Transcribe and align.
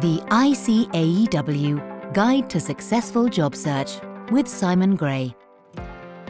The 0.00 0.18
ICAEW 0.26 2.12
Guide 2.12 2.50
to 2.50 2.58
Successful 2.58 3.28
Job 3.28 3.54
Search 3.54 4.00
with 4.32 4.48
Simon 4.48 4.96
Gray. 4.96 5.32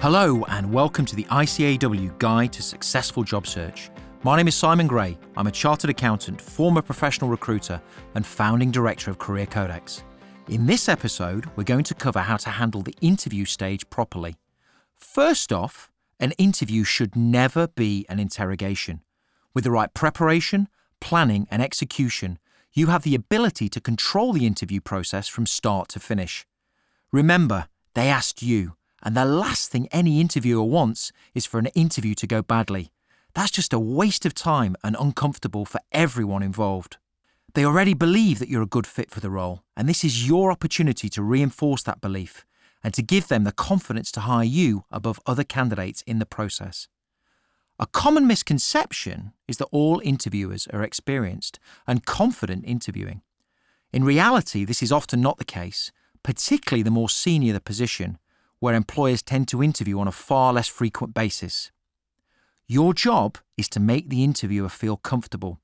Hello, 0.00 0.44
and 0.50 0.70
welcome 0.70 1.06
to 1.06 1.16
the 1.16 1.24
ICAEW 1.24 2.18
Guide 2.18 2.52
to 2.52 2.62
Successful 2.62 3.24
Job 3.24 3.46
Search. 3.46 3.90
My 4.22 4.36
name 4.36 4.48
is 4.48 4.54
Simon 4.54 4.86
Gray. 4.86 5.16
I'm 5.34 5.46
a 5.46 5.50
chartered 5.50 5.88
accountant, 5.88 6.42
former 6.42 6.82
professional 6.82 7.30
recruiter, 7.30 7.80
and 8.14 8.26
founding 8.26 8.70
director 8.70 9.10
of 9.10 9.18
Career 9.18 9.46
Codex. 9.46 10.04
In 10.50 10.66
this 10.66 10.86
episode, 10.86 11.48
we're 11.56 11.64
going 11.64 11.84
to 11.84 11.94
cover 11.94 12.20
how 12.20 12.36
to 12.36 12.50
handle 12.50 12.82
the 12.82 12.94
interview 13.00 13.46
stage 13.46 13.88
properly. 13.88 14.36
First 14.94 15.54
off, 15.54 15.90
an 16.20 16.32
interview 16.32 16.84
should 16.84 17.16
never 17.16 17.68
be 17.68 18.04
an 18.10 18.18
interrogation. 18.18 19.00
With 19.54 19.64
the 19.64 19.70
right 19.70 19.94
preparation, 19.94 20.68
planning, 21.00 21.48
and 21.50 21.62
execution, 21.62 22.38
you 22.74 22.88
have 22.88 23.02
the 23.02 23.14
ability 23.14 23.68
to 23.68 23.80
control 23.80 24.32
the 24.32 24.46
interview 24.46 24.80
process 24.80 25.28
from 25.28 25.46
start 25.46 25.88
to 25.88 26.00
finish. 26.00 26.44
Remember, 27.12 27.68
they 27.94 28.08
asked 28.08 28.42
you, 28.42 28.74
and 29.02 29.16
the 29.16 29.24
last 29.24 29.70
thing 29.70 29.88
any 29.92 30.20
interviewer 30.20 30.64
wants 30.64 31.12
is 31.34 31.46
for 31.46 31.58
an 31.58 31.66
interview 31.66 32.14
to 32.16 32.26
go 32.26 32.42
badly. 32.42 32.90
That's 33.34 33.52
just 33.52 33.72
a 33.72 33.78
waste 33.78 34.26
of 34.26 34.34
time 34.34 34.74
and 34.82 34.96
uncomfortable 34.98 35.64
for 35.64 35.80
everyone 35.92 36.42
involved. 36.42 36.96
They 37.54 37.64
already 37.64 37.94
believe 37.94 38.40
that 38.40 38.48
you're 38.48 38.62
a 38.62 38.66
good 38.66 38.86
fit 38.86 39.12
for 39.12 39.20
the 39.20 39.30
role, 39.30 39.62
and 39.76 39.88
this 39.88 40.02
is 40.02 40.26
your 40.26 40.50
opportunity 40.50 41.08
to 41.10 41.22
reinforce 41.22 41.84
that 41.84 42.00
belief 42.00 42.44
and 42.82 42.92
to 42.94 43.02
give 43.02 43.28
them 43.28 43.44
the 43.44 43.52
confidence 43.52 44.10
to 44.12 44.20
hire 44.20 44.44
you 44.44 44.84
above 44.90 45.20
other 45.26 45.44
candidates 45.44 46.02
in 46.06 46.18
the 46.18 46.26
process. 46.26 46.88
A 47.78 47.86
common 47.86 48.26
misconception 48.28 49.32
is 49.48 49.56
that 49.56 49.68
all 49.72 50.00
interviewers 50.04 50.68
are 50.72 50.84
experienced 50.84 51.58
and 51.88 52.06
confident 52.06 52.64
interviewing. 52.64 53.22
In 53.92 54.04
reality, 54.04 54.64
this 54.64 54.82
is 54.82 54.92
often 54.92 55.20
not 55.20 55.38
the 55.38 55.44
case, 55.44 55.90
particularly 56.22 56.84
the 56.84 56.90
more 56.92 57.08
senior 57.08 57.52
the 57.52 57.60
position, 57.60 58.18
where 58.60 58.74
employers 58.74 59.22
tend 59.22 59.48
to 59.48 59.62
interview 59.62 59.98
on 59.98 60.06
a 60.06 60.12
far 60.12 60.52
less 60.52 60.68
frequent 60.68 61.14
basis. 61.14 61.72
Your 62.68 62.94
job 62.94 63.38
is 63.56 63.68
to 63.70 63.80
make 63.80 64.08
the 64.08 64.22
interviewer 64.22 64.68
feel 64.68 64.96
comfortable, 64.96 65.60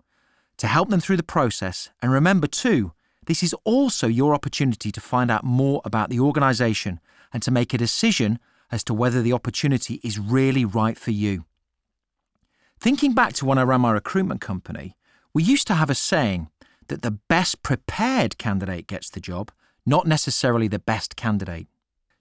to 0.58 0.67
help 0.67 0.91
them 0.91 1.00
through 1.00 1.17
the 1.17 1.22
process, 1.22 1.91
and 2.02 2.11
remember 2.11 2.48
too, 2.48 2.92
this 3.27 3.42
is 3.42 3.55
also 3.64 4.08
your 4.08 4.34
opportunity 4.34 4.91
to 4.91 5.00
find 5.00 5.30
out 5.30 5.45
more 5.45 5.80
about 5.84 6.11
the 6.11 6.19
organisation 6.19 6.98
and 7.33 7.42
to 7.45 7.52
make 7.52 7.72
a 7.72 7.78
decision 7.78 8.41
as 8.72 8.83
to 8.84 8.95
whether 8.95 9.22
the 9.22 9.33
opportunity 9.33 10.00
is 10.02 10.19
really 10.19 10.64
right 10.64 10.98
for 10.98 11.12
you. 11.12 11.45
Thinking 12.81 13.12
back 13.12 13.34
to 13.34 13.45
when 13.45 13.59
I 13.59 13.62
ran 13.62 13.83
my 13.83 13.92
recruitment 13.92 14.41
company, 14.41 14.97
we 15.34 15.42
used 15.42 15.67
to 15.67 15.75
have 15.75 15.91
a 15.91 15.95
saying 15.95 16.48
that 16.89 17.03
the 17.03 17.11
best 17.11 17.62
prepared 17.62 18.39
candidate 18.39 18.86
gets 18.86 19.11
the 19.11 19.20
job, 19.20 19.53
not 19.84 20.06
necessarily 20.06 20.67
the 20.67 20.78
best 20.78 21.14
candidate. 21.14 21.67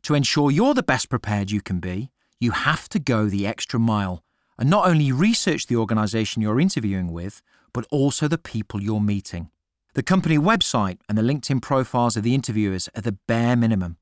To 0.04 0.16
ensure 0.16 0.52
you're 0.52 0.74
the 0.74 0.84
best 0.84 1.08
prepared 1.08 1.50
you 1.50 1.62
can 1.62 1.80
be, 1.80 2.12
you 2.42 2.52
have 2.52 2.90
to 2.90 3.00
go 3.00 3.28
the 3.28 3.48
extra 3.48 3.80
mile 3.80 4.22
and 4.58 4.70
not 4.70 4.86
only 4.86 5.14
research 5.14 5.68
the 5.68 5.78
organisation 5.78 6.42
you're 6.42 6.60
interviewing 6.60 7.14
with, 7.14 7.42
but 7.72 7.88
also 7.90 8.28
the 8.28 8.38
people 8.38 8.84
you're 8.84 9.00
meeting. 9.00 9.52
The 9.94 10.04
company 10.04 10.38
website 10.38 10.98
and 11.08 11.18
the 11.18 11.22
LinkedIn 11.22 11.62
profiles 11.62 12.18
of 12.18 12.24
the 12.24 12.36
interviewers 12.36 12.90
are 12.98 13.02
the 13.02 13.14
bare 13.14 13.56
minimum. 13.56 13.96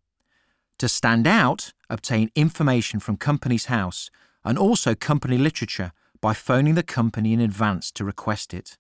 To 0.80 0.90
stand 0.90 1.28
out, 1.28 1.74
obtain 1.88 2.32
information 2.34 3.00
from 3.00 3.18
Companies 3.18 3.66
House 3.66 4.10
and 4.44 4.58
also 4.58 4.96
company 4.96 5.38
literature 5.38 5.92
by 6.22 6.34
phoning 6.34 6.76
the 6.76 6.84
company 6.84 7.34
in 7.34 7.40
advance 7.40 7.92
to 7.92 8.04
request 8.04 8.54
it. 8.54 8.78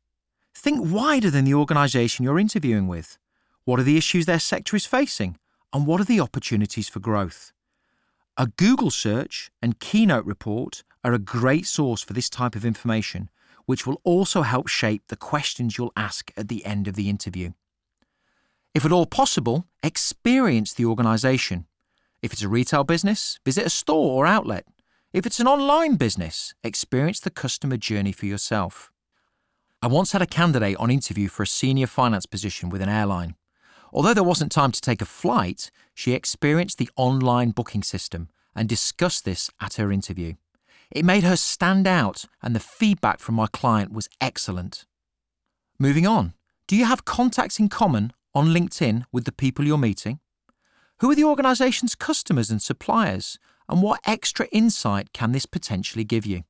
Think 0.55 0.79
wider 0.83 1.29
than 1.29 1.45
the 1.45 1.53
organisation 1.53 2.23
you're 2.23 2.39
interviewing 2.39 2.87
with. 2.87 3.17
What 3.65 3.79
are 3.79 3.83
the 3.83 3.97
issues 3.97 4.25
their 4.25 4.39
sector 4.39 4.75
is 4.75 4.85
facing? 4.85 5.37
And 5.73 5.85
what 5.85 6.01
are 6.01 6.05
the 6.05 6.19
opportunities 6.19 6.89
for 6.89 6.99
growth? 6.99 7.51
A 8.37 8.47
Google 8.47 8.91
search 8.91 9.51
and 9.61 9.79
Keynote 9.79 10.25
report 10.25 10.83
are 11.03 11.13
a 11.13 11.19
great 11.19 11.65
source 11.65 12.01
for 12.01 12.13
this 12.13 12.29
type 12.29 12.55
of 12.55 12.65
information, 12.65 13.29
which 13.65 13.85
will 13.85 14.01
also 14.03 14.43
help 14.43 14.67
shape 14.67 15.03
the 15.07 15.15
questions 15.15 15.77
you'll 15.77 15.91
ask 15.95 16.31
at 16.37 16.47
the 16.47 16.65
end 16.65 16.87
of 16.87 16.95
the 16.95 17.09
interview. 17.09 17.51
If 18.73 18.85
at 18.85 18.91
all 18.91 19.05
possible, 19.05 19.65
experience 19.81 20.73
the 20.73 20.85
organisation. 20.85 21.65
If 22.21 22.31
it's 22.31 22.43
a 22.43 22.49
retail 22.49 22.83
business, 22.83 23.39
visit 23.45 23.65
a 23.65 23.69
store 23.69 24.23
or 24.23 24.27
outlet. 24.27 24.65
If 25.13 25.25
it's 25.25 25.39
an 25.39 25.47
online 25.47 25.95
business, 25.95 26.53
experience 26.63 27.21
the 27.21 27.29
customer 27.29 27.77
journey 27.77 28.11
for 28.11 28.25
yourself. 28.25 28.91
I 29.81 29.87
once 29.87 30.11
had 30.11 30.21
a 30.21 30.25
candidate 30.25 30.75
on 30.77 30.91
interview 30.91 31.29
for 31.29 31.43
a 31.43 31.47
senior 31.47 31.87
finance 31.87 32.25
position 32.25 32.69
with 32.69 32.81
an 32.81 32.89
airline. 32.89 33.35
Although 33.93 34.13
there 34.13 34.23
wasn't 34.23 34.51
time 34.51 34.73
to 34.73 34.81
take 34.81 35.01
a 35.01 35.05
flight, 35.05 35.71
she 35.93 36.11
experienced 36.11 36.77
the 36.77 36.89
online 36.97 37.51
booking 37.51 37.83
system 37.83 38.27
and 38.53 38.67
discussed 38.67 39.23
this 39.23 39.49
at 39.61 39.75
her 39.75 39.93
interview. 39.93 40.33
It 40.91 41.05
made 41.05 41.23
her 41.23 41.37
stand 41.37 41.87
out, 41.87 42.25
and 42.43 42.53
the 42.53 42.59
feedback 42.59 43.21
from 43.21 43.35
my 43.35 43.47
client 43.47 43.93
was 43.93 44.09
excellent. 44.19 44.85
Moving 45.79 46.05
on, 46.05 46.33
do 46.67 46.75
you 46.75 46.83
have 46.83 47.05
contacts 47.05 47.59
in 47.59 47.69
common 47.69 48.11
on 48.35 48.47
LinkedIn 48.47 49.05
with 49.13 49.23
the 49.23 49.31
people 49.31 49.65
you're 49.65 49.77
meeting? 49.77 50.19
Who 50.99 51.09
are 51.09 51.15
the 51.15 51.23
organisation's 51.23 51.95
customers 51.95 52.51
and 52.51 52.61
suppliers, 52.61 53.39
and 53.69 53.81
what 53.81 53.99
extra 54.05 54.47
insight 54.51 55.13
can 55.13 55.31
this 55.31 55.45
potentially 55.45 56.03
give 56.03 56.25
you? 56.25 56.43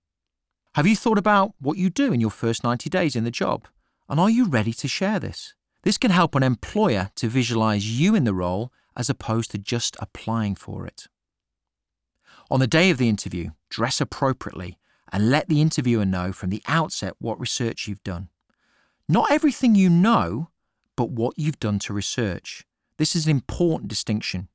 Have 0.75 0.85
you 0.85 0.95
thought 0.95 1.17
about 1.17 1.53
what 1.59 1.77
you 1.77 1.89
do 1.89 2.13
in 2.13 2.21
your 2.21 2.29
first 2.29 2.63
90 2.63 2.89
days 2.89 3.15
in 3.15 3.23
the 3.23 3.31
job? 3.31 3.67
And 4.09 4.19
are 4.19 4.29
you 4.29 4.45
ready 4.45 4.73
to 4.73 4.87
share 4.87 5.19
this? 5.19 5.55
This 5.83 5.97
can 5.97 6.11
help 6.11 6.35
an 6.35 6.43
employer 6.43 7.09
to 7.15 7.27
visualize 7.27 7.99
you 7.99 8.13
in 8.13 8.23
the 8.23 8.33
role 8.33 8.71
as 8.95 9.09
opposed 9.09 9.51
to 9.51 9.57
just 9.57 9.95
applying 9.99 10.55
for 10.55 10.85
it. 10.85 11.07
On 12.49 12.59
the 12.59 12.67
day 12.67 12.89
of 12.89 12.97
the 12.97 13.09
interview, 13.09 13.51
dress 13.69 13.99
appropriately 13.99 14.77
and 15.11 15.29
let 15.29 15.49
the 15.49 15.61
interviewer 15.61 16.05
know 16.05 16.31
from 16.31 16.49
the 16.49 16.61
outset 16.67 17.13
what 17.19 17.39
research 17.39 17.87
you've 17.87 18.03
done. 18.03 18.29
Not 19.09 19.31
everything 19.31 19.75
you 19.75 19.89
know, 19.89 20.49
but 20.95 21.09
what 21.09 21.37
you've 21.37 21.59
done 21.59 21.79
to 21.79 21.93
research. 21.93 22.65
This 22.97 23.15
is 23.15 23.25
an 23.25 23.31
important 23.31 23.89
distinction. 23.89 24.49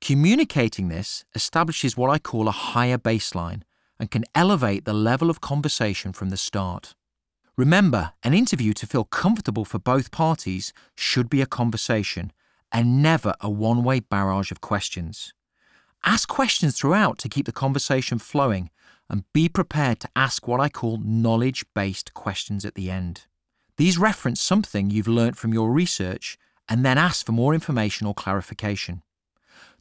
Communicating 0.00 0.88
this 0.88 1.24
establishes 1.34 1.96
what 1.96 2.10
I 2.10 2.18
call 2.18 2.48
a 2.48 2.52
higher 2.52 2.98
baseline 2.98 3.62
and 3.98 4.10
can 4.10 4.24
elevate 4.34 4.84
the 4.84 4.92
level 4.92 5.28
of 5.28 5.40
conversation 5.40 6.12
from 6.12 6.30
the 6.30 6.36
start. 6.36 6.94
Remember, 7.56 8.12
an 8.22 8.34
interview 8.34 8.72
to 8.74 8.86
feel 8.86 9.04
comfortable 9.04 9.64
for 9.64 9.80
both 9.80 10.12
parties 10.12 10.72
should 10.96 11.28
be 11.28 11.42
a 11.42 11.46
conversation 11.46 12.32
and 12.70 13.02
never 13.02 13.34
a 13.40 13.50
one 13.50 13.82
way 13.82 13.98
barrage 13.98 14.52
of 14.52 14.60
questions. 14.60 15.34
Ask 16.04 16.28
questions 16.28 16.78
throughout 16.78 17.18
to 17.18 17.28
keep 17.28 17.46
the 17.46 17.52
conversation 17.52 18.18
flowing 18.18 18.70
and 19.10 19.24
be 19.32 19.48
prepared 19.48 19.98
to 20.00 20.08
ask 20.14 20.46
what 20.46 20.60
I 20.60 20.68
call 20.68 20.98
knowledge 20.98 21.64
based 21.74 22.14
questions 22.14 22.64
at 22.64 22.76
the 22.76 22.90
end. 22.90 23.26
These 23.76 23.98
reference 23.98 24.40
something 24.40 24.90
you've 24.90 25.08
learnt 25.08 25.36
from 25.36 25.52
your 25.52 25.72
research 25.72 26.38
and 26.68 26.84
then 26.84 26.98
ask 26.98 27.26
for 27.26 27.32
more 27.32 27.54
information 27.54 28.06
or 28.06 28.14
clarification. 28.14 29.02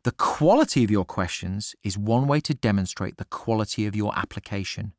The 0.07 0.13
quality 0.13 0.85
of 0.85 0.89
your 0.89 1.03
questions 1.03 1.75
is 1.83 1.97
one 1.97 2.27
way 2.27 2.39
to 2.39 2.53
demonstrate 2.53 3.17
the 3.17 3.25
quality 3.25 3.85
of 3.85 3.93
your 3.93 4.17
application 4.17 4.93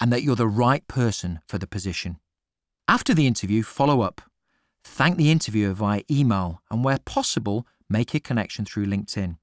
and 0.00 0.12
that 0.12 0.22
you're 0.22 0.36
the 0.36 0.46
right 0.46 0.86
person 0.86 1.40
for 1.48 1.58
the 1.58 1.66
position. 1.66 2.20
After 2.86 3.12
the 3.12 3.26
interview, 3.26 3.64
follow 3.64 4.02
up. 4.02 4.20
Thank 4.84 5.16
the 5.16 5.32
interviewer 5.32 5.72
via 5.72 6.02
email 6.08 6.62
and, 6.70 6.84
where 6.84 7.00
possible, 7.04 7.66
make 7.90 8.14
a 8.14 8.20
connection 8.20 8.64
through 8.64 8.86
LinkedIn. 8.86 9.36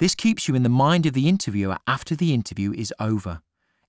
This 0.00 0.16
keeps 0.16 0.48
you 0.48 0.56
in 0.56 0.64
the 0.64 0.68
mind 0.68 1.06
of 1.06 1.12
the 1.12 1.28
interviewer 1.28 1.78
after 1.86 2.16
the 2.16 2.34
interview 2.34 2.72
is 2.72 2.92
over. 2.98 3.42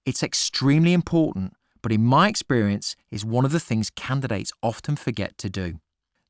It's 0.06 0.22
extremely 0.22 0.94
important, 0.94 1.53
but 1.81 1.94
in 1.94 2.06
my 2.06 2.29
experience, 2.29 2.96
is 3.09 3.25
one 3.25 3.44
of 3.44 3.52
the 3.52 3.59
things 3.59 3.90
candidates 3.90 4.53
often 4.62 4.97
forget 4.97 5.35
to 5.40 5.50
do. 5.50 5.79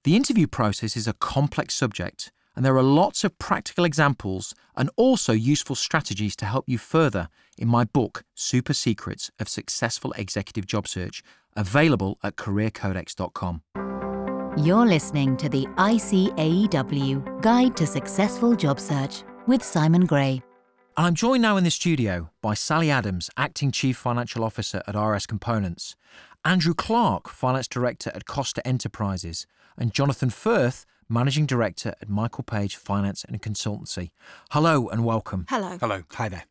The 0.06 0.16
interview 0.16 0.48
process 0.48 0.96
is 0.96 1.10
a 1.10 1.20
complex 1.20 1.74
subject, 1.74 2.32
and 2.56 2.64
there 2.66 2.78
are 2.78 2.84
lots 2.84 3.24
of 3.24 3.38
practical 3.38 3.86
examples 3.86 4.54
and 4.76 4.90
also 4.96 5.34
useful 5.34 5.76
strategies 5.76 6.36
to 6.38 6.46
help 6.46 6.66
you 6.68 6.78
further 6.78 7.30
in 7.58 7.68
my 7.68 7.84
book, 7.84 8.24
Super 8.34 8.74
Secrets 8.74 9.32
of 9.40 9.50
Successful 9.50 10.14
Executive 10.14 10.66
Job 10.66 10.88
Search, 10.88 11.24
available 11.56 12.18
at 12.24 12.36
careercodex.com. 12.36 13.62
You're 14.58 14.86
listening 14.86 15.36
to 15.38 15.50
the 15.50 15.66
ICAEW 15.76 17.42
Guide 17.42 17.76
to 17.76 17.86
Successful 17.86 18.56
Job 18.56 18.80
Search 18.80 19.24
with 19.48 19.62
Simon 19.62 20.06
Gray. 20.06 20.42
And 20.98 21.08
I'm 21.08 21.16
joined 21.16 21.42
now 21.42 21.58
in 21.58 21.66
the 21.66 21.72
studio 21.72 22.30
by 22.42 22.54
Sally 22.54 22.90
Adams, 22.90 23.30
Acting 23.36 23.72
Chief 23.72 23.98
Financial 23.98 24.46
Officer 24.46 24.82
at 24.88 24.96
RS 24.96 25.26
Components, 25.26 25.98
Andrew 26.46 26.74
Clark, 26.74 27.28
Finance 27.28 27.68
Director 27.68 28.12
at 28.16 28.26
Costa 28.26 28.66
Enterprises, 28.66 29.46
and 29.78 29.94
Jonathan 29.94 30.30
Firth, 30.30 30.86
Managing 31.10 31.46
Director 31.46 31.94
at 32.02 32.10
Michael 32.10 32.44
Page 32.44 32.76
Finance 32.78 33.24
and 33.24 33.40
Consultancy. 33.42 34.10
Hello 34.52 34.88
and 34.90 35.06
welcome. 35.06 35.46
Hello. 35.50 35.78
Hello. 35.80 36.04
Hi 36.14 36.30
there. 36.30 36.46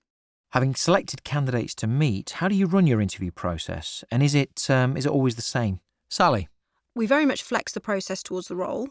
Having 0.50 0.76
selected 0.76 1.24
candidates 1.24 1.74
to 1.76 1.88
meet, 1.88 2.30
how 2.30 2.46
do 2.46 2.54
you 2.54 2.66
run 2.66 2.86
your 2.86 3.00
interview 3.00 3.32
process? 3.32 4.04
And 4.12 4.22
is 4.22 4.34
it 4.34 4.70
um, 4.70 4.96
is 4.96 5.06
it 5.06 5.10
always 5.10 5.34
the 5.34 5.42
same? 5.42 5.80
Sally. 6.08 6.48
We 6.94 7.06
very 7.06 7.26
much 7.26 7.42
flex 7.42 7.72
the 7.72 7.80
process 7.80 8.22
towards 8.22 8.46
the 8.46 8.54
role. 8.54 8.90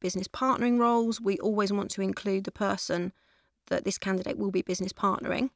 business 0.00 0.26
partnering 0.26 0.78
roles, 0.78 1.20
we 1.20 1.38
always 1.38 1.72
want 1.72 1.90
to 1.92 2.02
include 2.02 2.42
the 2.42 2.50
person 2.50 3.12
that 3.68 3.84
this 3.84 3.98
candidate 3.98 4.38
will 4.38 4.50
be 4.50 4.62
business 4.62 4.92
partnering. 4.92 5.50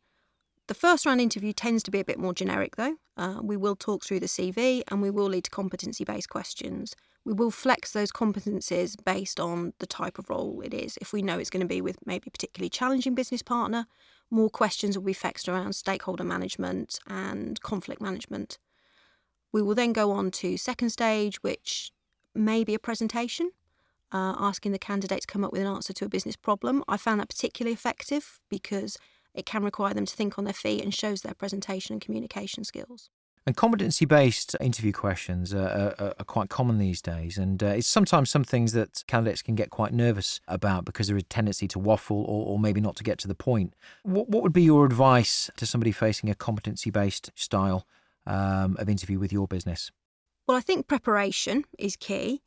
The 0.68 0.74
first 0.74 1.04
round 1.04 1.20
interview 1.20 1.52
tends 1.52 1.82
to 1.82 1.90
be 1.90 1.98
a 1.98 2.04
bit 2.04 2.18
more 2.18 2.32
generic, 2.32 2.76
though. 2.76 2.94
Uh, 3.16 3.40
we 3.42 3.56
will 3.56 3.74
talk 3.74 4.04
through 4.04 4.20
the 4.20 4.26
CV 4.26 4.82
and 4.88 5.02
we 5.02 5.10
will 5.10 5.26
lead 5.26 5.44
to 5.44 5.50
competency 5.50 6.04
based 6.04 6.28
questions. 6.28 6.94
We 7.24 7.34
will 7.34 7.50
flex 7.50 7.92
those 7.92 8.10
competencies 8.10 8.96
based 9.04 9.38
on 9.38 9.74
the 9.78 9.86
type 9.86 10.18
of 10.18 10.30
role 10.30 10.62
it 10.64 10.72
is. 10.72 10.96
If 11.00 11.12
we 11.12 11.22
know 11.22 11.38
it's 11.38 11.50
going 11.50 11.60
to 11.60 11.66
be 11.66 11.80
with 11.80 11.98
maybe 12.06 12.24
a 12.28 12.30
particularly 12.30 12.70
challenging 12.70 13.14
business 13.14 13.42
partner, 13.42 13.86
more 14.30 14.48
questions 14.48 14.96
will 14.96 15.04
be 15.04 15.12
flexed 15.12 15.48
around 15.48 15.74
stakeholder 15.74 16.24
management 16.24 16.98
and 17.06 17.60
conflict 17.60 18.00
management. 18.00 18.58
We 19.52 19.60
will 19.62 19.74
then 19.74 19.92
go 19.92 20.12
on 20.12 20.30
to 20.32 20.56
second 20.56 20.90
stage, 20.90 21.42
which 21.42 21.92
may 22.34 22.64
be 22.64 22.74
a 22.74 22.78
presentation, 22.78 23.50
uh, 24.12 24.34
asking 24.38 24.72
the 24.72 24.78
candidate 24.78 25.22
to 25.22 25.26
come 25.26 25.44
up 25.44 25.52
with 25.52 25.60
an 25.60 25.66
answer 25.66 25.92
to 25.92 26.04
a 26.04 26.08
business 26.08 26.36
problem. 26.36 26.84
I 26.88 26.96
found 26.96 27.20
that 27.20 27.28
particularly 27.28 27.74
effective 27.74 28.40
because 28.48 28.96
it 29.34 29.46
can 29.46 29.62
require 29.62 29.94
them 29.94 30.06
to 30.06 30.16
think 30.16 30.38
on 30.38 30.44
their 30.44 30.54
feet 30.54 30.82
and 30.82 30.94
shows 30.94 31.22
their 31.22 31.34
presentation 31.34 31.94
and 31.94 32.02
communication 32.02 32.64
skills. 32.64 33.10
And 33.46 33.56
competency 33.56 34.04
based 34.04 34.54
interview 34.60 34.92
questions 34.92 35.54
are, 35.54 35.94
are, 35.98 36.14
are, 36.18 36.24
quite 36.24 36.50
common 36.50 36.78
these 36.78 37.00
days. 37.00 37.38
And 37.38 37.62
uh, 37.62 37.68
it's 37.68 37.86
sometimes 37.86 38.28
some 38.30 38.44
things 38.44 38.72
that 38.72 39.02
candidates 39.06 39.40
can 39.40 39.54
get 39.54 39.70
quite 39.70 39.94
nervous 39.94 40.40
about 40.46 40.84
because 40.84 41.08
there 41.08 41.16
is 41.16 41.22
a 41.22 41.26
tendency 41.26 41.66
to 41.68 41.78
waffle 41.78 42.18
or, 42.18 42.46
or 42.46 42.58
maybe 42.58 42.80
not 42.80 42.96
to 42.96 43.04
get 43.04 43.18
to 43.20 43.28
the 43.28 43.34
point. 43.34 43.74
What, 44.02 44.28
what 44.28 44.42
would 44.42 44.52
be 44.52 44.62
your 44.62 44.84
advice 44.84 45.50
to 45.56 45.64
somebody 45.64 45.90
facing 45.90 46.28
a 46.28 46.34
competency 46.34 46.90
based 46.90 47.30
style 47.34 47.86
um, 48.26 48.76
of 48.78 48.88
interview 48.88 49.18
with 49.18 49.32
your 49.32 49.48
business? 49.48 49.90
Well, 50.46 50.58
I 50.58 50.60
think 50.60 50.86
preparation 50.86 51.64
is 51.78 51.96
key. 51.96 52.42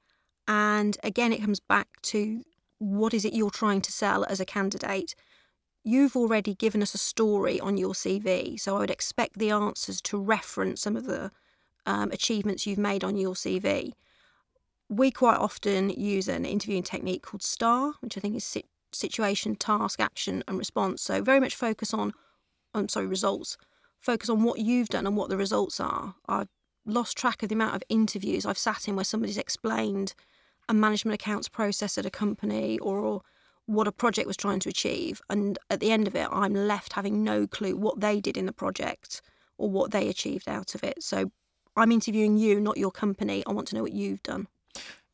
And 0.48 0.98
again, 1.04 1.34
it 1.34 1.42
comes 1.42 1.60
back 1.60 1.88
to 2.04 2.44
what 2.78 3.14
is 3.14 3.26
it 3.26 3.34
you're 3.34 3.50
trying 3.50 3.82
to 3.82 3.92
sell 3.92 4.26
as 4.26 4.40
a 4.40 4.46
candidate? 4.46 5.16
You've 5.84 6.16
already 6.16 6.56
given 6.56 6.82
us 6.82 6.94
a 6.94 6.98
story 6.98 7.60
on 7.60 7.78
your 7.78 7.94
CV, 7.94 8.60
so 8.60 8.76
I 8.76 8.80
would 8.80 8.92
expect 8.92 9.38
the 9.38 9.52
answers 9.52 10.02
to 10.04 10.18
reference 10.18 10.82
some 10.82 10.96
of 10.96 11.06
the 11.06 11.32
um, 11.86 12.12
achievements 12.12 12.66
you've 12.66 12.78
made 12.78 13.04
on 13.04 13.18
your 13.18 13.34
CV. 13.34 13.94
We 14.90 15.12
quite 15.12 15.38
often 15.38 15.90
use 15.90 16.28
an 16.28 16.46
interviewing 16.46 16.84
technique 16.84 17.24
called 17.24 17.44
STAR, 17.44 17.94
which 18.00 18.18
I 18.18 18.22
think 18.22 18.36
is 18.36 18.58
situation, 18.92 19.56
task, 19.56 20.00
action, 20.00 20.44
and 20.48 20.58
response. 20.58 21.02
So 21.02 21.22
very 21.22 21.40
much 21.40 21.56
focus 21.56 21.94
on, 21.94 22.14
I'm 22.74 22.90
sorry, 22.90 23.08
results. 23.08 23.58
Focus 24.00 24.30
on 24.30 24.44
what 24.44 24.60
you've 24.60 24.90
done 24.90 25.08
and 25.08 25.18
what 25.18 25.30
the 25.30 25.38
results 25.38 25.80
are. 25.80 26.16
I've 26.28 26.50
lost 26.86 27.18
track 27.18 27.44
of 27.44 27.50
the 27.50 27.56
amount 27.56 27.76
of 27.76 27.84
interviews 27.90 28.46
I've 28.46 28.58
sat 28.58 28.88
in 28.88 28.96
where 28.96 29.06
somebody's 29.06 29.38
explained 29.38 30.14
a 30.70 30.74
management 30.74 31.16
accounts 31.16 31.50
process 31.50 31.98
at 31.98 32.06
a 32.06 32.10
company 32.10 32.78
or 32.80 33.22
what 33.66 33.88
a 33.88 33.92
project 33.92 34.28
was 34.28 34.38
trying 34.38 34.60
to 34.60 34.70
achieve. 34.70 35.22
And 35.30 35.58
at 35.70 35.80
the 35.80 35.92
end 35.92 36.08
of 36.08 36.16
it, 36.16 36.28
I'm 36.32 36.54
left 36.54 36.94
having 36.94 37.24
no 37.24 37.48
clue 37.48 37.76
what 37.76 38.00
they 38.00 38.20
did 38.20 38.38
in 38.38 38.46
the 38.46 38.54
project 38.54 39.22
or 39.58 39.70
what 39.70 39.92
they 39.92 40.10
achieved 40.10 40.48
out 40.48 40.76
of 40.76 40.84
it. 40.84 41.04
So 41.04 41.32
I'm 41.76 41.92
interviewing 41.92 42.38
you, 42.38 42.60
not 42.60 42.78
your 42.78 42.92
company. 42.92 43.44
I 43.48 43.52
want 43.52 43.68
to 43.70 43.76
know 43.76 43.82
what 43.82 43.94
you've 43.94 44.24
done. 44.24 44.48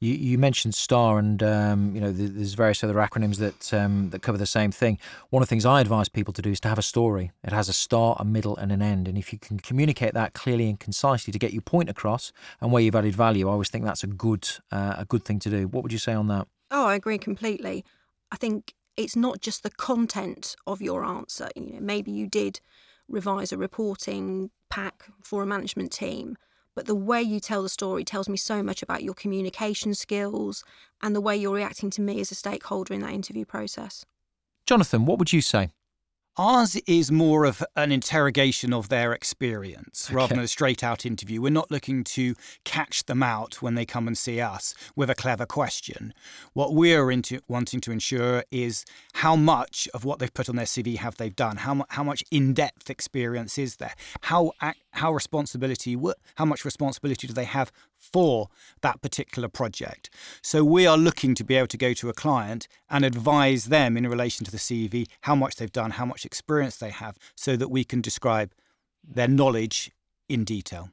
You, 0.01 0.13
you 0.13 0.37
mentioned 0.37 0.75
STAR, 0.75 1.19
and 1.19 1.43
um, 1.43 1.93
you 1.93 1.99
know 1.99 2.13
there's 2.13 2.53
various 2.53 2.81
other 2.85 2.93
acronyms 2.93 3.35
that 3.35 3.73
um, 3.73 4.11
that 4.11 4.21
cover 4.21 4.37
the 4.37 4.45
same 4.45 4.71
thing. 4.71 4.97
One 5.29 5.43
of 5.43 5.49
the 5.49 5.49
things 5.49 5.65
I 5.65 5.81
advise 5.81 6.07
people 6.07 6.33
to 6.35 6.41
do 6.41 6.51
is 6.51 6.61
to 6.61 6.69
have 6.69 6.77
a 6.77 6.81
story. 6.83 7.33
It 7.43 7.51
has 7.51 7.67
a 7.67 7.73
start, 7.73 8.17
a 8.21 8.23
middle, 8.23 8.55
and 8.55 8.71
an 8.71 8.81
end. 8.81 9.09
And 9.09 9.17
if 9.17 9.33
you 9.33 9.39
can 9.39 9.59
communicate 9.59 10.13
that 10.13 10.33
clearly 10.33 10.69
and 10.69 10.79
concisely 10.79 11.33
to 11.33 11.39
get 11.39 11.51
your 11.51 11.63
point 11.63 11.89
across 11.89 12.31
and 12.61 12.71
where 12.71 12.81
you've 12.81 12.95
added 12.95 13.13
value, 13.13 13.49
I 13.49 13.51
always 13.51 13.67
think 13.67 13.83
that's 13.83 14.03
a 14.05 14.07
good 14.07 14.47
uh, 14.71 14.95
a 14.99 15.03
good 15.03 15.25
thing 15.25 15.39
to 15.39 15.49
do. 15.49 15.67
What 15.67 15.83
would 15.83 15.91
you 15.91 15.99
say 15.99 16.13
on 16.13 16.29
that? 16.29 16.47
Oh, 16.71 16.85
I 16.85 16.95
agree 16.95 17.17
completely. 17.17 17.83
I 18.31 18.37
think 18.37 18.73
it's 18.97 19.15
not 19.15 19.41
just 19.41 19.63
the 19.63 19.69
content 19.69 20.55
of 20.67 20.81
your 20.81 21.03
answer. 21.03 21.49
You 21.55 21.73
know, 21.73 21.79
maybe 21.79 22.11
you 22.11 22.27
did 22.27 22.59
revise 23.07 23.51
a 23.51 23.57
reporting 23.57 24.51
pack 24.69 25.05
for 25.23 25.41
a 25.41 25.47
management 25.47 25.91
team, 25.91 26.37
but 26.75 26.85
the 26.85 26.95
way 26.95 27.21
you 27.21 27.39
tell 27.39 27.63
the 27.63 27.69
story 27.69 28.03
tells 28.03 28.29
me 28.29 28.37
so 28.37 28.61
much 28.61 28.83
about 28.83 29.03
your 29.03 29.13
communication 29.13 29.93
skills 29.93 30.63
and 31.01 31.15
the 31.15 31.21
way 31.21 31.35
you're 31.35 31.55
reacting 31.55 31.89
to 31.91 32.01
me 32.01 32.19
as 32.19 32.31
a 32.31 32.35
stakeholder 32.35 32.93
in 32.93 33.01
that 33.01 33.13
interview 33.13 33.45
process. 33.45 34.05
Jonathan, 34.65 35.05
what 35.05 35.17
would 35.17 35.33
you 35.33 35.41
say? 35.41 35.69
Ours 36.39 36.77
is 36.87 37.11
more 37.11 37.43
of 37.43 37.61
an 37.75 37.91
interrogation 37.91 38.71
of 38.71 38.87
their 38.87 39.11
experience 39.11 40.05
okay. 40.07 40.15
rather 40.15 40.35
than 40.35 40.43
a 40.45 40.47
straight 40.47 40.85
out 40.85 41.05
interview. 41.05 41.41
We're 41.41 41.49
not 41.49 41.69
looking 41.69 42.05
to 42.05 42.33
catch 42.63 43.07
them 43.07 43.21
out 43.21 43.61
when 43.61 43.75
they 43.75 43.85
come 43.85 44.07
and 44.07 44.17
see 44.17 44.39
us 44.39 44.73
with 44.95 45.09
a 45.09 45.15
clever 45.15 45.45
question. 45.45 46.13
What 46.53 46.73
we're 46.73 47.11
into, 47.11 47.41
wanting 47.49 47.81
to 47.81 47.91
ensure 47.91 48.45
is 48.51 48.85
how 49.15 49.35
much 49.35 49.89
of 49.93 50.05
what 50.05 50.19
they've 50.19 50.33
put 50.33 50.47
on 50.47 50.55
their 50.55 50.63
CV 50.63 50.95
have 50.95 51.17
they 51.17 51.29
done? 51.29 51.57
How, 51.57 51.83
how 51.89 52.05
much 52.05 52.23
in 52.31 52.53
depth 52.53 52.89
experience 52.89 53.57
is 53.57 53.75
there? 53.75 53.95
How, 54.21 54.53
how 54.91 55.11
responsibility, 55.11 55.97
how 56.35 56.45
much 56.45 56.63
responsibility 56.63 57.27
do 57.27 57.33
they 57.33 57.43
have 57.43 57.69
for 57.99 58.49
that 58.81 59.01
particular 59.01 59.47
project. 59.47 60.09
So 60.41 60.63
we 60.63 60.87
are 60.87 60.97
looking 60.97 61.35
to 61.35 61.43
be 61.43 61.55
able 61.55 61.67
to 61.67 61.77
go 61.77 61.93
to 61.93 62.09
a 62.09 62.13
client 62.13 62.67
and 62.89 63.05
advise 63.05 63.65
them 63.65 63.97
in 63.97 64.07
relation 64.07 64.45
to 64.45 64.51
the 64.51 64.57
CV 64.57 65.07
how 65.21 65.35
much 65.35 65.55
they've 65.57 65.71
done, 65.71 65.91
how 65.91 66.05
much 66.05 66.25
experience 66.25 66.77
they 66.77 66.89
have, 66.89 67.17
so 67.35 67.55
that 67.55 67.69
we 67.69 67.83
can 67.83 68.01
describe 68.01 68.53
their 69.03 69.27
knowledge 69.27 69.91
in 70.27 70.43
detail. 70.43 70.89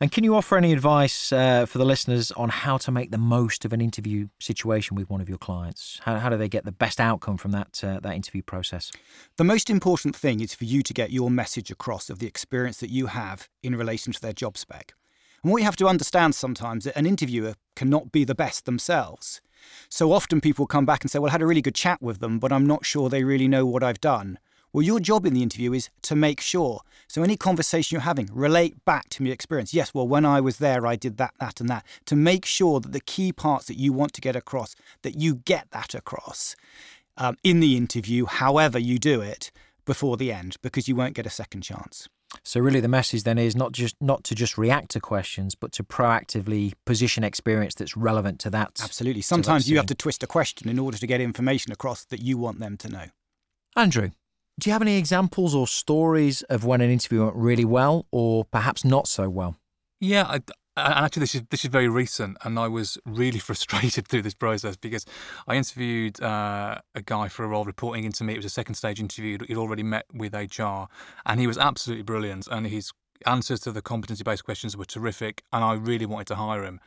And 0.00 0.10
can 0.10 0.24
you 0.24 0.34
offer 0.34 0.56
any 0.56 0.72
advice 0.72 1.32
uh, 1.32 1.66
for 1.66 1.78
the 1.78 1.84
listeners 1.84 2.32
on 2.32 2.48
how 2.48 2.78
to 2.78 2.90
make 2.90 3.10
the 3.10 3.18
most 3.18 3.64
of 3.64 3.72
an 3.72 3.80
interview 3.80 4.28
situation 4.38 4.96
with 4.96 5.10
one 5.10 5.20
of 5.20 5.28
your 5.28 5.38
clients? 5.38 6.00
How, 6.04 6.18
how 6.18 6.28
do 6.28 6.36
they 6.36 6.48
get 6.48 6.64
the 6.64 6.72
best 6.72 7.00
outcome 7.00 7.36
from 7.36 7.50
that 7.52 7.82
uh, 7.84 8.00
that 8.00 8.14
interview 8.14 8.42
process? 8.42 8.90
The 9.36 9.44
most 9.44 9.68
important 9.68 10.16
thing 10.16 10.40
is 10.40 10.54
for 10.54 10.64
you 10.64 10.82
to 10.82 10.94
get 10.94 11.10
your 11.10 11.30
message 11.30 11.70
across 11.70 12.08
of 12.10 12.18
the 12.18 12.26
experience 12.26 12.78
that 12.78 12.90
you 12.90 13.06
have 13.06 13.48
in 13.62 13.76
relation 13.76 14.12
to 14.12 14.20
their 14.20 14.32
job 14.32 14.56
spec. 14.56 14.94
And 15.48 15.52
what 15.54 15.60
you 15.60 15.64
have 15.64 15.76
to 15.76 15.86
understand 15.86 16.34
sometimes 16.34 16.84
that 16.84 16.94
an 16.94 17.06
interviewer 17.06 17.54
cannot 17.74 18.12
be 18.12 18.22
the 18.22 18.34
best 18.34 18.66
themselves. 18.66 19.40
So 19.88 20.12
often 20.12 20.42
people 20.42 20.66
come 20.66 20.84
back 20.84 21.02
and 21.02 21.10
say, 21.10 21.18
Well, 21.18 21.30
I 21.30 21.32
had 21.32 21.40
a 21.40 21.46
really 21.46 21.62
good 21.62 21.74
chat 21.74 22.02
with 22.02 22.18
them, 22.18 22.38
but 22.38 22.52
I'm 22.52 22.66
not 22.66 22.84
sure 22.84 23.08
they 23.08 23.24
really 23.24 23.48
know 23.48 23.64
what 23.64 23.82
I've 23.82 23.98
done. 23.98 24.38
Well, 24.74 24.82
your 24.82 25.00
job 25.00 25.24
in 25.24 25.32
the 25.32 25.42
interview 25.42 25.72
is 25.72 25.88
to 26.02 26.14
make 26.14 26.42
sure. 26.42 26.82
So 27.08 27.22
any 27.22 27.38
conversation 27.38 27.94
you're 27.94 28.02
having, 28.02 28.28
relate 28.30 28.84
back 28.84 29.08
to 29.08 29.24
your 29.24 29.32
experience. 29.32 29.72
Yes, 29.72 29.94
well, 29.94 30.06
when 30.06 30.26
I 30.26 30.38
was 30.42 30.58
there, 30.58 30.86
I 30.86 30.96
did 30.96 31.16
that, 31.16 31.32
that, 31.40 31.62
and 31.62 31.70
that. 31.70 31.86
To 32.04 32.14
make 32.14 32.44
sure 32.44 32.78
that 32.80 32.92
the 32.92 33.00
key 33.00 33.32
parts 33.32 33.68
that 33.68 33.78
you 33.78 33.94
want 33.94 34.12
to 34.12 34.20
get 34.20 34.36
across, 34.36 34.76
that 35.00 35.16
you 35.18 35.36
get 35.36 35.70
that 35.70 35.94
across 35.94 36.56
um, 37.16 37.38
in 37.42 37.60
the 37.60 37.74
interview, 37.74 38.26
however 38.26 38.78
you 38.78 38.98
do 38.98 39.22
it, 39.22 39.50
before 39.86 40.18
the 40.18 40.30
end, 40.30 40.56
because 40.60 40.88
you 40.88 40.94
won't 40.94 41.14
get 41.14 41.24
a 41.24 41.30
second 41.30 41.62
chance. 41.62 42.06
So 42.44 42.60
really, 42.60 42.80
the 42.80 42.88
message 42.88 43.22
then 43.22 43.38
is 43.38 43.56
not 43.56 43.72
just 43.72 43.96
not 44.00 44.24
to 44.24 44.34
just 44.34 44.58
react 44.58 44.90
to 44.90 45.00
questions, 45.00 45.54
but 45.54 45.72
to 45.72 45.84
proactively 45.84 46.72
position 46.84 47.24
experience 47.24 47.74
that's 47.74 47.96
relevant 47.96 48.38
to 48.40 48.50
that. 48.50 48.80
Absolutely. 48.82 49.22
Sometimes 49.22 49.70
you 49.70 49.76
have 49.76 49.86
to 49.86 49.94
twist 49.94 50.22
a 50.22 50.26
question 50.26 50.68
in 50.68 50.78
order 50.78 50.98
to 50.98 51.06
get 51.06 51.20
information 51.20 51.72
across 51.72 52.04
that 52.06 52.20
you 52.20 52.36
want 52.36 52.60
them 52.60 52.76
to 52.78 52.88
know. 52.88 53.04
Andrew, 53.76 54.10
do 54.58 54.68
you 54.68 54.72
have 54.72 54.82
any 54.82 54.98
examples 54.98 55.54
or 55.54 55.66
stories 55.66 56.42
of 56.42 56.64
when 56.64 56.80
an 56.80 56.90
interview 56.90 57.24
went 57.24 57.36
really 57.36 57.64
well, 57.64 58.06
or 58.10 58.44
perhaps 58.44 58.84
not 58.84 59.08
so 59.08 59.28
well? 59.28 59.56
Yeah, 60.00 60.24
I, 60.24 60.40
and 60.86 61.04
actually 61.04 61.20
this 61.20 61.34
is 61.34 61.42
this 61.50 61.64
is 61.64 61.70
very 61.70 61.88
recent 61.88 62.36
and 62.44 62.58
i 62.58 62.68
was 62.68 62.98
really 63.04 63.38
frustrated 63.48 64.06
through 64.06 64.22
this 64.22 64.34
process 64.34 64.76
because 64.76 65.04
i 65.46 65.54
interviewed 65.54 66.20
uh, 66.22 66.78
a 66.94 67.02
guy 67.02 67.28
for 67.28 67.44
a 67.44 67.48
role 67.48 67.64
reporting 67.64 68.04
into 68.04 68.24
me. 68.24 68.34
It 68.34 68.38
was 68.38 68.46
a 68.46 68.50
second 68.50 68.74
stage 68.74 69.00
interview. 69.00 69.38
He'd 69.46 69.56
already 69.56 69.82
met 69.82 70.06
with 70.12 70.34
hr 70.34 70.86
and 71.26 71.40
he 71.40 71.46
was 71.46 71.58
absolutely 71.58 72.02
brilliant 72.02 72.46
and 72.48 72.66
his 72.66 72.92
answers 73.26 73.60
to 73.60 73.72
the 73.72 73.82
competency 73.82 74.22
based 74.22 74.44
questions 74.44 74.76
were 74.76 74.84
terrific 74.84 75.42
and 75.52 75.64
i 75.64 75.74
really 75.74 76.06
wanted 76.06 76.28
to 76.28 76.36
hire 76.36 76.62
him 76.62 76.80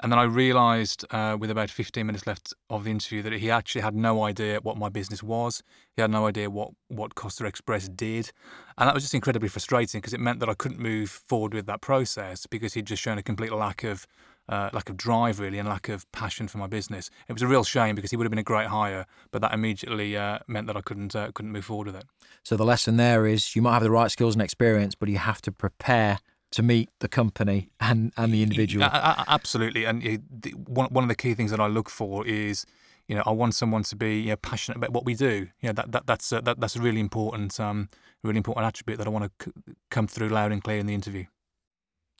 and 0.00 0.12
then 0.12 0.18
I 0.18 0.24
realised 0.24 1.04
uh, 1.10 1.36
with 1.38 1.50
about 1.50 1.70
15 1.70 2.06
minutes 2.06 2.26
left 2.26 2.52
of 2.68 2.84
the 2.84 2.90
interview 2.90 3.22
that 3.22 3.32
he 3.32 3.50
actually 3.50 3.80
had 3.80 3.94
no 3.94 4.24
idea 4.24 4.60
what 4.62 4.76
my 4.76 4.90
business 4.90 5.22
was. 5.22 5.62
He 5.94 6.02
had 6.02 6.10
no 6.10 6.26
idea 6.26 6.50
what, 6.50 6.70
what 6.88 7.14
Costa 7.14 7.46
Express 7.46 7.88
did. 7.88 8.30
And 8.76 8.88
that 8.88 8.94
was 8.94 9.04
just 9.04 9.14
incredibly 9.14 9.48
frustrating 9.48 10.00
because 10.00 10.12
it 10.12 10.20
meant 10.20 10.40
that 10.40 10.50
I 10.50 10.54
couldn't 10.54 10.80
move 10.80 11.10
forward 11.10 11.54
with 11.54 11.66
that 11.66 11.80
process 11.80 12.46
because 12.46 12.74
he'd 12.74 12.86
just 12.86 13.02
shown 13.02 13.16
a 13.16 13.22
complete 13.22 13.52
lack 13.52 13.84
of 13.84 14.06
uh, 14.48 14.70
lack 14.72 14.88
of 14.88 14.96
drive 14.96 15.40
really 15.40 15.58
and 15.58 15.68
lack 15.68 15.88
of 15.88 16.10
passion 16.12 16.46
for 16.46 16.58
my 16.58 16.68
business. 16.68 17.10
It 17.28 17.32
was 17.32 17.42
a 17.42 17.48
real 17.48 17.64
shame 17.64 17.96
because 17.96 18.12
he 18.12 18.16
would 18.16 18.24
have 18.24 18.30
been 18.30 18.38
a 18.38 18.44
great 18.44 18.68
hire, 18.68 19.06
but 19.32 19.42
that 19.42 19.52
immediately 19.52 20.16
uh, 20.16 20.38
meant 20.46 20.68
that 20.68 20.76
I 20.76 20.82
couldn't 20.82 21.16
uh, 21.16 21.32
couldn't 21.32 21.50
move 21.50 21.64
forward 21.64 21.88
with 21.88 21.96
it. 21.96 22.04
So 22.44 22.56
the 22.56 22.64
lesson 22.64 22.96
there 22.96 23.26
is 23.26 23.56
you 23.56 23.62
might 23.62 23.74
have 23.74 23.82
the 23.82 23.90
right 23.90 24.10
skills 24.10 24.36
and 24.36 24.42
experience, 24.42 24.94
but 24.94 25.08
you 25.08 25.18
have 25.18 25.42
to 25.42 25.50
prepare 25.52 26.20
to 26.52 26.62
meet 26.62 26.90
the 27.00 27.08
company 27.08 27.70
and, 27.80 28.12
and 28.16 28.32
the 28.32 28.42
individual. 28.42 28.84
Absolutely, 28.84 29.84
and 29.84 30.22
one 30.66 30.88
one 30.90 31.04
of 31.04 31.08
the 31.08 31.14
key 31.14 31.34
things 31.34 31.50
that 31.50 31.60
I 31.60 31.66
look 31.66 31.90
for 31.90 32.26
is, 32.26 32.64
you 33.08 33.14
know, 33.14 33.22
I 33.26 33.30
want 33.30 33.54
someone 33.54 33.82
to 33.84 33.96
be 33.96 34.20
you 34.20 34.30
know, 34.30 34.36
passionate 34.36 34.76
about 34.76 34.92
what 34.92 35.04
we 35.04 35.14
do. 35.14 35.48
You 35.60 35.68
know, 35.68 35.72
that, 35.72 35.92
that 35.92 36.06
that's 36.06 36.32
a, 36.32 36.40
that, 36.42 36.60
that's 36.60 36.76
a 36.76 36.80
really 36.80 37.00
important 37.00 37.58
um 37.60 37.88
really 38.22 38.38
important 38.38 38.66
attribute 38.66 38.98
that 38.98 39.06
I 39.06 39.10
want 39.10 39.30
to 39.38 39.44
c- 39.44 39.74
come 39.90 40.06
through 40.06 40.28
loud 40.28 40.52
and 40.52 40.62
clear 40.62 40.78
in 40.78 40.86
the 40.86 40.94
interview. 40.94 41.24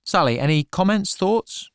Sally, 0.04 0.38
any 0.38 0.64
comments, 0.64 1.16
thoughts? 1.16 1.70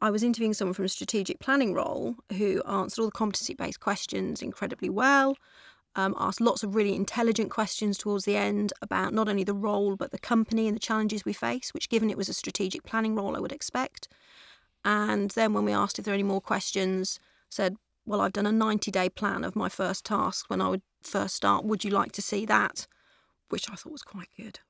I 0.00 0.10
was 0.10 0.22
interviewing 0.22 0.54
someone 0.54 0.74
from 0.74 0.84
a 0.84 0.88
strategic 0.88 1.40
planning 1.40 1.72
role 1.72 2.16
who 2.36 2.62
answered 2.66 3.02
all 3.02 3.08
the 3.08 3.12
competency 3.12 3.54
based 3.54 3.80
questions 3.80 4.42
incredibly 4.42 4.90
well, 4.90 5.36
um, 5.96 6.14
asked 6.18 6.40
lots 6.40 6.62
of 6.62 6.74
really 6.74 6.94
intelligent 6.94 7.50
questions 7.50 7.96
towards 7.96 8.24
the 8.24 8.36
end 8.36 8.72
about 8.82 9.14
not 9.14 9.28
only 9.28 9.44
the 9.44 9.54
role 9.54 9.96
but 9.96 10.10
the 10.10 10.18
company 10.18 10.66
and 10.66 10.74
the 10.74 10.80
challenges 10.80 11.24
we 11.24 11.32
face, 11.32 11.72
which, 11.72 11.88
given 11.88 12.10
it 12.10 12.16
was 12.16 12.28
a 12.28 12.34
strategic 12.34 12.84
planning 12.84 13.14
role, 13.14 13.36
I 13.36 13.40
would 13.40 13.52
expect. 13.52 14.08
And 14.84 15.30
then 15.30 15.52
when 15.52 15.64
we 15.64 15.72
asked 15.72 15.98
if 15.98 16.04
there 16.04 16.12
are 16.12 16.14
any 16.14 16.22
more 16.22 16.40
questions, 16.40 17.20
said, 17.48 17.76
Well, 18.04 18.20
I've 18.20 18.32
done 18.32 18.46
a 18.46 18.52
90 18.52 18.90
day 18.90 19.08
plan 19.08 19.44
of 19.44 19.56
my 19.56 19.68
first 19.68 20.04
task 20.04 20.50
when 20.50 20.60
I 20.60 20.68
would 20.68 20.82
first 21.02 21.36
start. 21.36 21.64
Would 21.64 21.84
you 21.84 21.90
like 21.90 22.12
to 22.12 22.22
see 22.22 22.44
that? 22.46 22.86
Which 23.48 23.70
I 23.70 23.74
thought 23.74 23.92
was 23.92 24.02
quite 24.02 24.28
good. 24.36 24.60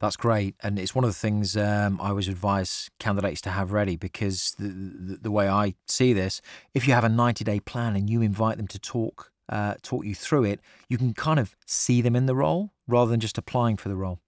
That's 0.00 0.16
great, 0.16 0.56
and 0.60 0.80
it's 0.80 0.96
one 0.96 1.04
of 1.04 1.10
the 1.10 1.14
things 1.14 1.56
um, 1.56 2.00
I 2.00 2.08
always 2.08 2.26
advise 2.26 2.90
candidates 2.98 3.40
to 3.42 3.50
have 3.50 3.70
ready 3.70 3.94
because 3.94 4.52
the, 4.58 4.66
the, 4.66 5.18
the 5.22 5.30
way 5.30 5.48
I 5.48 5.74
see 5.86 6.12
this, 6.12 6.42
if 6.74 6.88
you 6.88 6.94
have 6.94 7.04
a 7.04 7.08
ninety 7.08 7.44
day 7.44 7.60
plan 7.60 7.94
and 7.94 8.10
you 8.10 8.20
invite 8.20 8.56
them 8.56 8.66
to 8.68 8.80
talk 8.80 9.31
uh, 9.48 9.74
talk 9.82 10.04
you 10.04 10.14
through 10.14 10.44
it, 10.44 10.60
you 10.88 10.98
can 10.98 11.14
kind 11.14 11.38
of 11.38 11.56
see 11.66 12.00
them 12.00 12.16
in 12.16 12.26
the 12.26 12.34
role 12.34 12.70
rather 12.86 13.10
than 13.10 13.20
just 13.20 13.38
applying 13.38 13.76
for 13.76 13.88
the 13.88 13.96
role. 13.96 14.20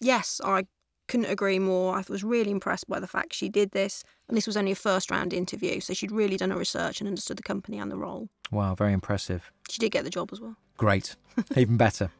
Yes, 0.00 0.40
I 0.44 0.64
couldn't 1.08 1.26
agree 1.26 1.58
more. 1.58 1.96
I 1.96 2.04
was 2.08 2.22
really 2.22 2.50
impressed 2.50 2.88
by 2.88 3.00
the 3.00 3.06
fact 3.06 3.34
she 3.34 3.48
did 3.48 3.72
this, 3.72 4.04
and 4.28 4.36
this 4.36 4.46
was 4.46 4.56
only 4.56 4.72
a 4.72 4.76
first 4.76 5.10
round 5.10 5.32
interview, 5.32 5.80
so 5.80 5.92
she'd 5.92 6.12
really 6.12 6.36
done 6.36 6.50
her 6.50 6.58
research 6.58 7.00
and 7.00 7.08
understood 7.08 7.36
the 7.36 7.42
company 7.42 7.78
and 7.78 7.90
the 7.90 7.96
role. 7.96 8.28
Wow, 8.50 8.74
very 8.74 8.92
impressive. 8.92 9.50
She 9.68 9.78
did 9.78 9.90
get 9.90 10.04
the 10.04 10.10
job 10.10 10.30
as 10.32 10.40
well. 10.40 10.56
Great, 10.76 11.16
even 11.56 11.76
better. 11.76 12.10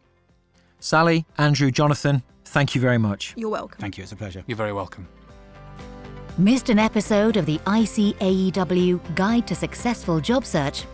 Sally, 0.80 1.24
Andrew, 1.38 1.70
Jonathan, 1.70 2.22
thank 2.44 2.74
you 2.74 2.80
very 2.80 2.98
much. 2.98 3.34
You're 3.36 3.50
welcome. 3.50 3.80
Thank 3.80 3.96
you. 3.96 4.02
It's 4.02 4.12
a 4.12 4.16
pleasure. 4.16 4.42
You're 4.46 4.56
very 4.56 4.72
welcome. 4.72 5.06
Missed 6.38 6.70
an 6.70 6.78
episode 6.78 7.36
of 7.36 7.44
the 7.44 7.58
ICAEW 7.58 9.14
Guide 9.14 9.46
to 9.46 9.54
Successful 9.54 10.20
Job 10.20 10.44
Search? 10.44 10.84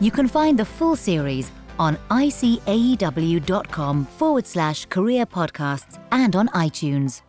You 0.00 0.10
can 0.10 0.26
find 0.26 0.58
the 0.58 0.64
full 0.64 0.96
series 0.96 1.52
on 1.78 1.96
icaew.com 2.10 4.06
forward 4.06 4.46
slash 4.46 4.86
career 4.86 5.24
podcasts 5.24 6.00
and 6.10 6.34
on 6.34 6.48
iTunes. 6.48 7.22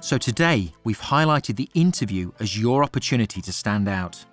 So 0.00 0.16
today, 0.16 0.72
we've 0.84 1.00
highlighted 1.00 1.56
the 1.56 1.68
interview 1.74 2.30
as 2.38 2.56
your 2.56 2.84
opportunity 2.84 3.42
to 3.42 3.52
stand 3.52 3.88
out. 3.88 4.24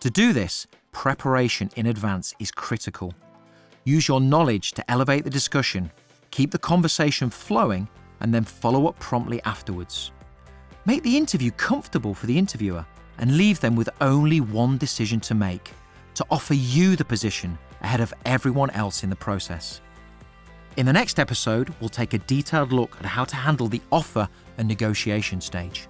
To 0.00 0.10
do 0.10 0.32
this, 0.32 0.66
preparation 0.90 1.70
in 1.76 1.86
advance 1.86 2.34
is 2.40 2.50
critical. 2.50 3.14
Use 3.84 4.08
your 4.08 4.20
knowledge 4.20 4.72
to 4.72 4.90
elevate 4.90 5.22
the 5.22 5.30
discussion, 5.30 5.92
keep 6.32 6.50
the 6.50 6.58
conversation 6.58 7.30
flowing, 7.30 7.88
and 8.20 8.34
then 8.34 8.42
follow 8.42 8.88
up 8.88 8.98
promptly 8.98 9.40
afterwards. 9.44 10.10
Make 10.86 11.04
the 11.04 11.16
interview 11.16 11.52
comfortable 11.52 12.14
for 12.14 12.26
the 12.26 12.36
interviewer 12.36 12.84
and 13.18 13.36
leave 13.36 13.60
them 13.60 13.76
with 13.76 13.88
only 14.00 14.40
one 14.40 14.76
decision 14.76 15.20
to 15.20 15.34
make 15.34 15.72
to 16.14 16.26
offer 16.30 16.54
you 16.54 16.96
the 16.96 17.04
position 17.04 17.58
ahead 17.80 18.00
of 18.00 18.14
everyone 18.24 18.70
else 18.70 19.02
in 19.02 19.10
the 19.10 19.16
process. 19.16 19.80
In 20.76 20.86
the 20.86 20.92
next 20.92 21.18
episode, 21.18 21.74
we'll 21.80 21.90
take 21.90 22.14
a 22.14 22.18
detailed 22.18 22.72
look 22.72 22.96
at 22.98 23.04
how 23.04 23.24
to 23.24 23.36
handle 23.36 23.68
the 23.68 23.82
offer 23.90 24.28
and 24.56 24.66
negotiation 24.66 25.40
stage. 25.40 25.88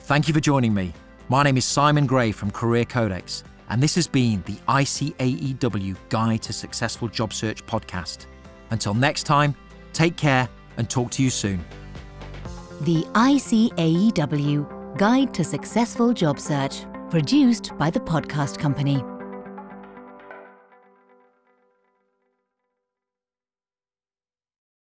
Thank 0.00 0.28
you 0.28 0.34
for 0.34 0.40
joining 0.40 0.74
me. 0.74 0.92
My 1.28 1.42
name 1.42 1.56
is 1.56 1.64
Simon 1.64 2.06
Gray 2.06 2.30
from 2.30 2.50
Career 2.50 2.84
Codex, 2.84 3.42
and 3.68 3.82
this 3.82 3.94
has 3.94 4.06
been 4.06 4.42
the 4.46 4.56
ICAEW 4.68 5.96
Guide 6.08 6.42
to 6.42 6.52
Successful 6.52 7.08
Job 7.08 7.32
Search 7.32 7.64
podcast. 7.66 8.26
Until 8.70 8.94
next 8.94 9.24
time, 9.24 9.54
take 9.92 10.16
care 10.16 10.48
and 10.76 10.88
talk 10.88 11.10
to 11.12 11.22
you 11.22 11.30
soon. 11.30 11.64
The 12.82 13.04
ICAEW 13.14 14.98
Guide 14.98 15.34
to 15.34 15.42
Successful 15.42 16.12
Job 16.12 16.38
Search, 16.38 16.84
produced 17.10 17.76
by 17.78 17.90
the 17.90 18.00
Podcast 18.00 18.58
Company. 18.58 19.02